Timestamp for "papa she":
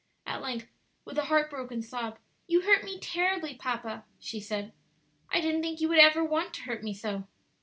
3.53-4.39